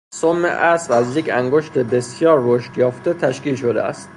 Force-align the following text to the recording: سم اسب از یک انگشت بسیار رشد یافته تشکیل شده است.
سم 0.13 0.45
اسب 0.45 0.91
از 0.91 1.17
یک 1.17 1.29
انگشت 1.29 1.73
بسیار 1.73 2.39
رشد 2.43 2.77
یافته 2.77 3.13
تشکیل 3.13 3.55
شده 3.55 3.83
است. 3.83 4.09